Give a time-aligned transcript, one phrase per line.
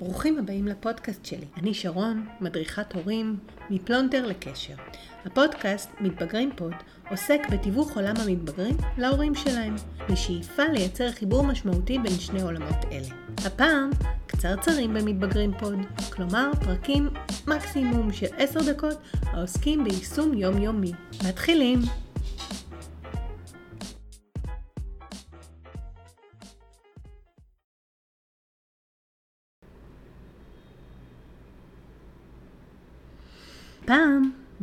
[0.00, 1.46] ברוכים הבאים לפודקאסט שלי.
[1.56, 3.36] אני שרון, מדריכת הורים,
[3.70, 4.74] מפלונטר לקשר.
[5.24, 6.72] הפודקאסט מתבגרים פוד
[7.10, 9.74] עוסק בתיווך עולם המתבגרים להורים שלהם,
[10.10, 13.08] בשאיפה לייצר חיבור משמעותי בין שני עולמות אלה.
[13.44, 13.90] הפעם,
[14.26, 15.78] קצרצרים במתבגרים פוד,
[16.12, 17.08] כלומר פרקים
[17.46, 20.92] מקסימום של 10 דקות העוסקים ביישום יומיומי.
[21.28, 22.03] מתחילים!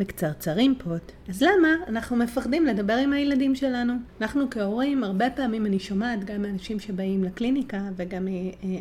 [0.02, 3.94] בקצרצרים פוט, אז למה אנחנו מפחדים לדבר עם הילדים שלנו?
[4.22, 8.28] אנחנו כהורים, הרבה פעמים אני שומעת גם מאנשים שבאים לקליניקה וגם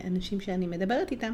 [0.06, 1.32] אנשים שאני מדברת איתם,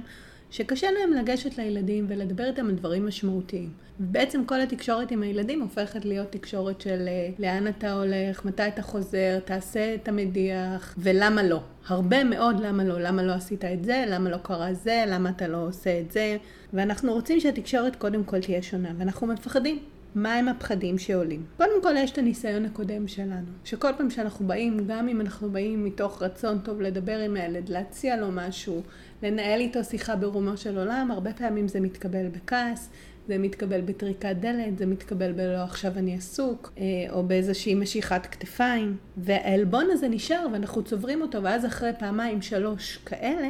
[0.56, 3.70] שקשה להם לגשת לילדים ולדבר איתם על דברים משמעותיים.
[4.00, 8.82] ובעצם כל התקשורת עם הילדים הופכת להיות תקשורת של אה, לאן אתה הולך, מתי אתה
[8.82, 11.60] חוזר, תעשה את המדיח, ולמה לא.
[11.86, 15.48] הרבה מאוד למה לא, למה לא עשית את זה, למה לא קרה זה, למה אתה
[15.48, 16.36] לא עושה את זה.
[16.72, 19.78] ואנחנו רוצים שהתקשורת קודם כל תהיה שונה, ואנחנו מפחדים.
[20.16, 21.44] מהם הפחדים שעולים?
[21.56, 25.84] קודם כל יש את הניסיון הקודם שלנו, שכל פעם שאנחנו באים, גם אם אנחנו באים
[25.84, 28.82] מתוך רצון טוב לדבר עם הילד, להציע לו משהו,
[29.22, 32.90] לנהל איתו שיחה ברומו של עולם, הרבה פעמים זה מתקבל בכעס,
[33.28, 38.96] זה מתקבל בטריקת דלת, זה מתקבל בלא עכשיו אני עסוק, אה, או באיזושהי משיכת כתפיים,
[39.16, 43.48] והעלבון הזה נשאר ואנחנו צוברים אותו, ואז אחרי פעמיים שלוש כאלה,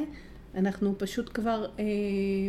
[0.56, 1.84] אנחנו פשוט כבר אה,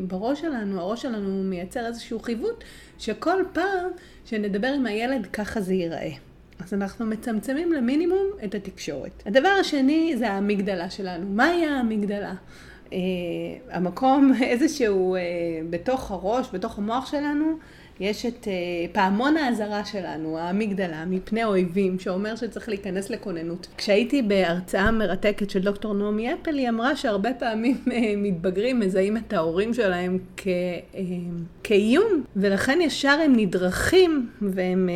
[0.08, 2.64] בראש שלנו, הראש שלנו מייצר איזשהו חיווט,
[3.00, 3.90] שכל פעם
[4.26, 6.12] שנדבר עם הילד ככה זה ייראה.
[6.60, 9.24] אז אנחנו מצמצמים למינימום את התקשורת.
[9.26, 11.26] הדבר השני זה האמיגדלה שלנו.
[11.30, 12.34] מהי האמיגדלה?
[12.94, 12.98] אה,
[13.72, 15.22] המקום איזשהו אה,
[15.70, 17.58] בתוך הראש, בתוך המוח שלנו,
[18.00, 18.54] יש את אה,
[18.92, 23.68] פעמון האזהרה שלנו, האמיגדלה, מפני אויבים, שאומר שצריך להיכנס לכוננות.
[23.78, 29.34] כשהייתי בהרצאה מרתקת של דוקטור נעמי אפל, היא אמרה שהרבה פעמים אה, מתבגרים מזהים את
[29.34, 31.02] ההורים שלהם כ, אה,
[31.64, 34.90] כאיום, ולכן ישר הם נדרכים והם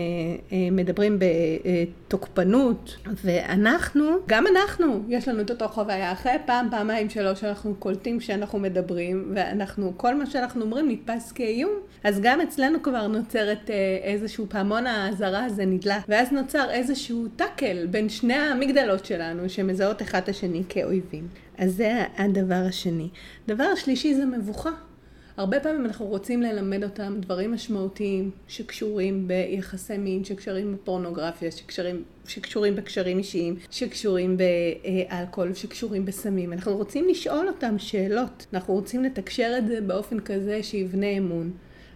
[0.72, 2.98] מדברים בתוקפנות.
[3.23, 6.11] ואנחנו, גם אנחנו, יש לנו את אותו חוויה.
[6.11, 11.72] אחרי פעם, פעמיים, שלוש, אנחנו קולטים שאנחנו מדברים, ואנחנו, כל מה שאנחנו אומרים נתפס כאיום,
[12.04, 17.88] אז גם אצלנו כבר נוצרת אה, איזשהו פעמון האזהרה הזה נדלק, ואז נוצר איזשהו טאקל
[17.88, 21.28] בין שני המגדלות שלנו שמזהות אחד את השני כאויבים.
[21.58, 23.10] אז זה הדבר השני.
[23.48, 24.70] דבר שלישי זה מבוכה.
[25.38, 32.76] הרבה פעמים אנחנו רוצים ללמד אותם דברים משמעותיים שקשורים ביחסי מין, שקשורים בפורנוגרפיה, שקשורים, שקשורים
[32.76, 36.54] בקשרים אישיים, שקשורים באלכוהול, שקשורים בסמים.
[36.54, 38.46] אנחנו רוצים לשאול אותם שאלות.
[38.54, 41.52] אנחנו רוצים לתקשר את זה באופן כזה שיבנה אמון.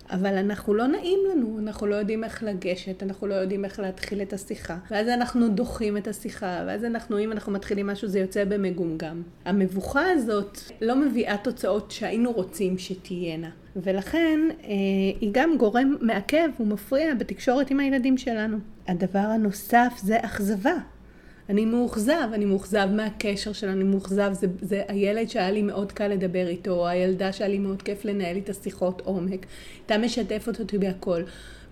[0.09, 4.21] אבל אנחנו לא נעים לנו, אנחנו לא יודעים איך לגשת, אנחנו לא יודעים איך להתחיל
[4.21, 4.77] את השיחה.
[4.91, 9.21] ואז אנחנו דוחים את השיחה, ואז אנחנו, אם אנחנו מתחילים משהו, זה יוצא במגומגם.
[9.45, 13.49] המבוכה הזאת לא מביאה תוצאות שהיינו רוצים שתהיינה.
[13.75, 14.69] ולכן אה,
[15.21, 18.57] היא גם גורם מעכב ומפריע בתקשורת עם הילדים שלנו.
[18.87, 20.75] הדבר הנוסף זה אכזבה.
[21.49, 26.07] אני מאוכזב, אני מאוכזב מהקשר שלנו, אני מאוכזב, זה, זה הילד שהיה לי מאוד קל
[26.07, 29.45] לדבר איתו, או הילדה שהיה לי מאוד כיף לנהל איתה שיחות עומק,
[29.79, 31.23] הייתה משתפת אותי בהכל.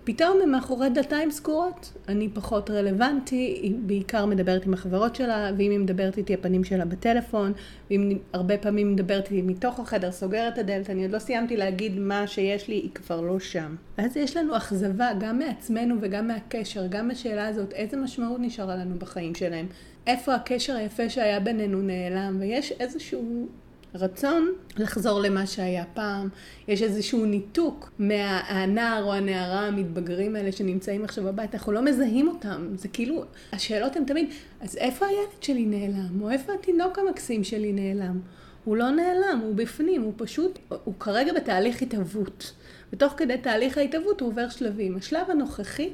[0.04, 5.70] פתאום הם מאחורי דלתיים סגורות, אני פחות רלוונטי, היא בעיקר מדברת עם החברות שלה, ואם
[5.70, 7.52] היא מדברת איתי הפנים שלה בטלפון,
[7.90, 11.98] ואם הרבה פעמים מדברת איתי מתוך החדר, סוגרת את הדלת, אני עוד לא סיימתי להגיד
[11.98, 13.76] מה שיש לי, היא כבר לא שם.
[13.98, 18.98] ואז יש לנו אכזבה גם מעצמנו וגם מהקשר, גם בשאלה הזאת, איזה משמעות נשארה לנו
[18.98, 19.66] בחיים שלהם.
[20.06, 23.48] איפה הקשר היפה שהיה בינינו נעלם, ויש איזשהו
[23.94, 26.28] רצון לחזור למה שהיה פעם.
[26.68, 32.68] יש איזשהו ניתוק מהנער או הנערה המתבגרים האלה שנמצאים עכשיו בבית, אנחנו לא מזהים אותם.
[32.74, 36.22] זה כאילו, השאלות הן תמיד, אז איפה הילד שלי נעלם?
[36.22, 38.20] או איפה התינוק המקסים שלי נעלם?
[38.64, 42.52] הוא לא נעלם, הוא בפנים, הוא פשוט, הוא כרגע בתהליך התהוות.
[42.92, 44.96] ותוך כדי תהליך ההתהוות הוא עובר שלבים.
[44.96, 45.90] השלב הנוכחי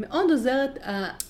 [0.00, 0.78] מאוד עוזרת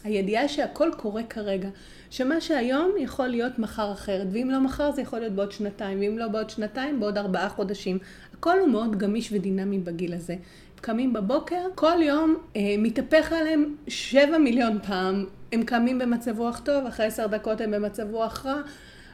[0.04, 1.68] הידיעה שהכל קורה כרגע.
[2.10, 6.18] שמה שהיום יכול להיות מחר אחרת, ואם לא מחר זה יכול להיות בעוד שנתיים, ואם
[6.18, 7.98] לא בעוד שנתיים, בעוד ארבעה חודשים.
[8.34, 10.34] הכל הוא מאוד גמיש ודינמי בגיל הזה.
[10.80, 15.26] קמים בבוקר, כל יום אה, מתהפך עליהם שבע מיליון פעם.
[15.52, 18.60] הם קמים במצב רוח טוב, אחרי עשר דקות הם במצב רוח רע.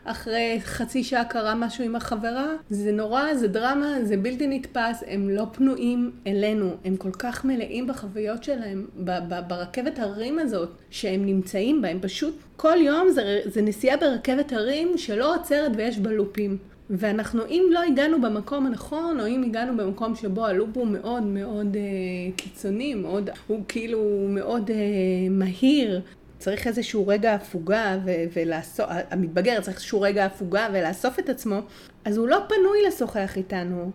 [0.06, 5.30] אחרי חצי שעה קרה משהו עם החברה, זה נורא, זה דרמה, זה בלתי נתפס, הם
[5.30, 8.86] לא פנויים אלינו, הם כל כך מלאים בחוויות שלהם,
[9.48, 14.98] ברכבת הרים הזאת שהם נמצאים בה, הם פשוט, כל יום זה, זה נסיעה ברכבת הרים
[14.98, 16.58] שלא עוצרת ויש בה לופים.
[16.90, 21.76] ואנחנו, אם לא הגענו במקום הנכון, או אם הגענו במקום שבו הלופ הוא מאוד מאוד
[21.76, 24.76] אה, קיצוני, מאוד, הוא כאילו מאוד אה,
[25.30, 26.00] מהיר,
[26.38, 27.98] צריך איזשהו רגע הפוגה
[28.32, 31.58] ולאסוף, המתבגר צריך איזשהו רגע הפוגה ולאסוף את עצמו,
[32.04, 33.90] אז הוא לא פנוי לשוחח איתנו.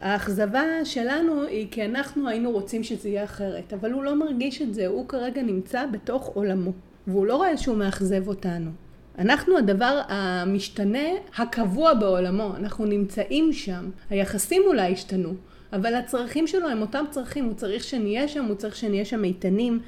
[0.00, 4.74] האכזבה שלנו היא כי אנחנו היינו רוצים שזה יהיה אחרת, אבל הוא לא מרגיש את
[4.74, 6.72] זה, הוא כרגע נמצא בתוך עולמו,
[7.06, 8.70] והוא לא רואה שהוא מאכזב אותנו.
[9.18, 13.90] אנחנו הדבר המשתנה הקבוע בעולמו, אנחנו נמצאים שם.
[14.10, 15.34] היחסים אולי השתנו,
[15.72, 19.80] אבל הצרכים שלו הם אותם צרכים, הוא צריך שנהיה שם, הוא צריך שנהיה שם איתנים,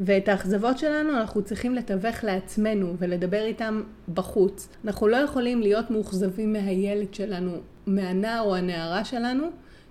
[0.00, 3.82] ואת האכזבות שלנו אנחנו צריכים לתווך לעצמנו ולדבר איתם
[4.14, 4.68] בחוץ.
[4.84, 7.52] אנחנו לא יכולים להיות מאוכזבים מהילד שלנו,
[7.86, 9.44] מהנער או הנערה שלנו,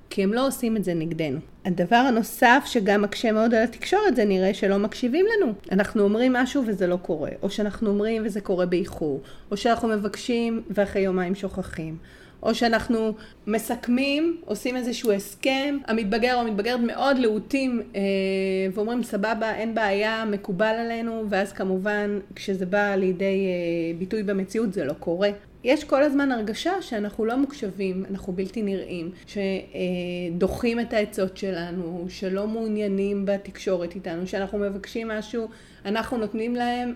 [0.09, 1.39] כי הם לא עושים את זה נגדנו.
[1.65, 5.53] הדבר הנוסף שגם מקשה מאוד על התקשורת זה נראה שלא מקשיבים לנו.
[5.71, 9.21] אנחנו אומרים משהו וזה לא קורה, או שאנחנו אומרים וזה קורה באיחור,
[9.51, 11.97] או שאנחנו מבקשים ואחרי יומיים שוכחים.
[12.43, 13.13] או שאנחנו
[13.47, 18.01] מסכמים, עושים איזשהו הסכם, המתבגר או המתבגרת מאוד להוטים אה,
[18.73, 24.85] ואומרים סבבה, אין בעיה, מקובל עלינו, ואז כמובן כשזה בא לידי אה, ביטוי במציאות זה
[24.85, 25.29] לא קורה.
[25.63, 32.47] יש כל הזמן הרגשה שאנחנו לא מוקשבים, אנחנו בלתי נראים, שדוחים את העצות שלנו, שלא
[32.47, 35.47] מעוניינים בתקשורת איתנו, שאנחנו מבקשים משהו,
[35.85, 36.93] אנחנו נותנים להם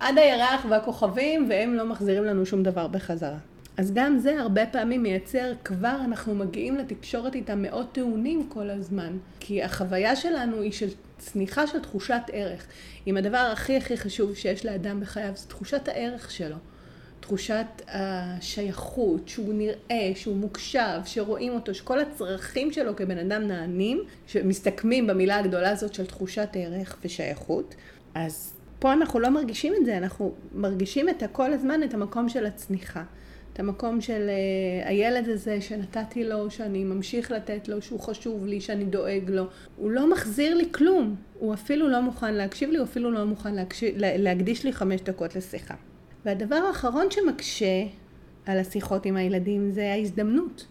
[0.00, 3.38] עד הירח והכוכבים והם לא מחזירים לנו שום דבר בחזרה.
[3.76, 9.16] אז גם זה הרבה פעמים מייצר, כבר אנחנו מגיעים לתקשורת איתם מאוד טעונים כל הזמן.
[9.40, 10.88] כי החוויה שלנו היא של
[11.18, 12.66] צניחה של תחושת ערך.
[13.06, 16.56] אם הדבר הכי הכי חשוב שיש לאדם בחייו זה תחושת הערך שלו.
[17.20, 25.06] תחושת השייכות, שהוא נראה, שהוא מוקשב, שרואים אותו, שכל הצרכים שלו כבן אדם נענים, שמסתכמים
[25.06, 27.74] במילה הגדולה הזאת של תחושת ערך ושייכות.
[28.14, 32.46] אז פה אנחנו לא מרגישים את זה, אנחנו מרגישים את כל הזמן את המקום של
[32.46, 33.02] הצניחה.
[33.54, 38.60] את המקום של uh, הילד הזה שנתתי לו, שאני ממשיך לתת לו, שהוא חשוב לי,
[38.60, 39.44] שאני דואג לו.
[39.76, 41.14] הוא לא מחזיר לי כלום.
[41.38, 45.36] הוא אפילו לא מוכן להקשיב לי, הוא אפילו לא מוכן להקשיב, להקדיש לי חמש דקות
[45.36, 45.74] לשיחה.
[46.24, 47.84] והדבר האחרון שמקשה
[48.46, 50.66] על השיחות עם הילדים זה ההזדמנות.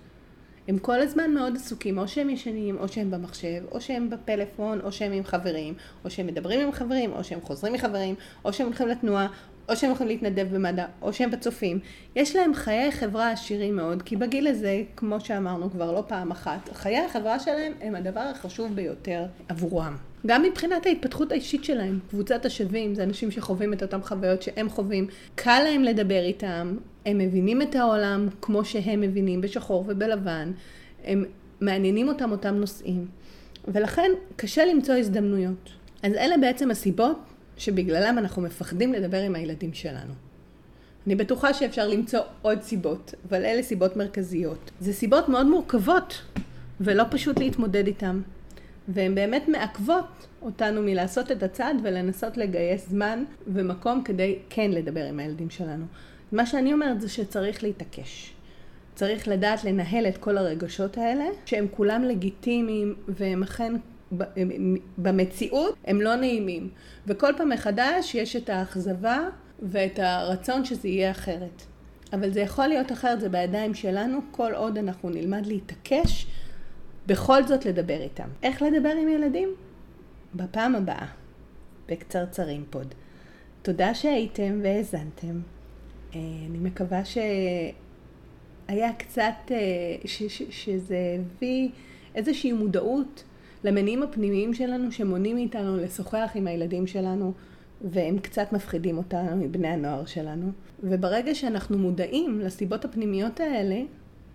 [0.68, 4.92] הם כל הזמן מאוד עסוקים, או שהם ישנים, או שהם במחשב, או שהם בפלאפון, או
[4.92, 5.74] שהם עם חברים,
[6.06, 8.16] או שהם מדברים עם חברים, או שהם חוזרים מחברים,
[8.46, 9.28] או שהם הולכים לתנועה,
[9.70, 11.80] או שהם יכולים להתנדב במד"א, או שהם בצופים.
[12.16, 16.70] יש להם חיי חברה עשירים מאוד, כי בגיל הזה, כמו שאמרנו כבר לא פעם אחת,
[16.74, 19.96] חיי החברה שלהם הם הדבר החשוב ביותר עבורם.
[20.26, 25.08] גם מבחינת ההתפתחות האישית שלהם, קבוצת השווים, זה אנשים שחווים את אותן חוויות שהם חווים,
[25.36, 26.76] קל להם לדבר איתם,
[27.06, 30.52] הם מבינים את העולם כמו שהם מבינים, בשחור ובלבן,
[31.06, 31.26] הם
[31.62, 33.08] מעניינים אותם אותם נושאים,
[33.68, 35.70] ולכן קשה למצוא הזדמנויות.
[36.04, 37.20] אז אלה בעצם הסיבות
[37.58, 40.14] שבגללם אנחנו מפחדים לדבר עם הילדים שלנו.
[41.08, 44.72] אני בטוחה שאפשר למצוא עוד סיבות, אבל אלה סיבות מרכזיות.
[44.80, 46.22] זה סיבות מאוד מורכבות,
[46.82, 48.22] ולא פשוט להתמודד איתן.
[48.88, 55.20] והן באמת מעכבות אותנו מלעשות את הצעד ולנסות לגייס זמן ומקום כדי כן לדבר עם
[55.20, 55.86] הילדים שלנו.
[56.34, 58.34] מה שאני אומרת זה שצריך להתעקש.
[58.96, 63.74] צריך לדעת לנהל את כל הרגשות האלה, שהם כולם לגיטימיים והם אכן
[64.98, 66.70] במציאות הם לא נעימים.
[67.08, 69.20] וכל פעם מחדש יש את האכזבה
[69.62, 71.64] ואת הרצון שזה יהיה אחרת.
[72.14, 76.28] אבל זה יכול להיות אחרת, זה בידיים שלנו, כל עוד אנחנו נלמד להתעקש,
[77.08, 78.28] בכל זאת לדבר איתם.
[78.44, 79.50] איך לדבר עם ילדים?
[80.36, 81.06] בפעם הבאה,
[81.90, 82.94] בקצרצרים פוד.
[83.62, 85.40] תודה שהייתם והאזנתם.
[86.16, 89.58] אני מקווה שהיה קצת, אה,
[90.06, 91.70] ש, ש, שזה הביא
[92.16, 93.24] איזושהי מודעות
[93.64, 97.34] למניעים הפנימיים שלנו שמונעים מאיתנו לשוחח עם הילדים שלנו
[97.82, 100.52] והם קצת מפחידים אותנו מבני הנוער שלנו.
[100.84, 103.82] וברגע שאנחנו מודעים לסיבות הפנימיות האלה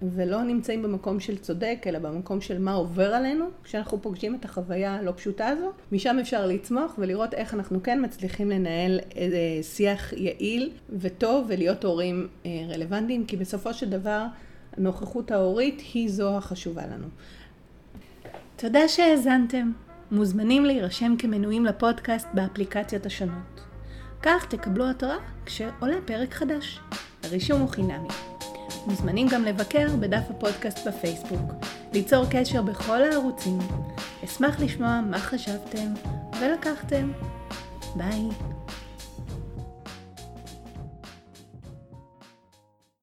[0.03, 4.95] ולא נמצאים במקום של צודק, אלא במקום של מה עובר עלינו, כשאנחנו פוגשים את החוויה
[4.95, 9.01] הלא פשוטה הזו, משם אפשר לצמוח ולראות איך אנחנו כן מצליחים לנהל
[9.63, 14.25] שיח יעיל וטוב ולהיות הורים אה, רלוונטיים, כי בסופו של דבר
[14.77, 17.07] הנוכחות ההורית היא זו החשובה לנו.
[18.57, 19.73] תודה שהאזנתם.
[20.11, 23.61] מוזמנים להירשם כמנויים לפודקאסט באפליקציות השונות.
[24.23, 26.81] כך תקבלו התראה כשעולה פרק חדש.
[27.23, 28.38] הרישום הוא חינמי.
[28.87, 31.53] מוזמנים גם לבקר בדף הפודקאסט בפייסבוק,
[31.93, 33.59] ליצור קשר בכל הערוצים.
[34.25, 35.95] אשמח לשמוע מה חשבתם
[36.41, 37.13] ולקחתם.
[37.97, 38.58] ביי.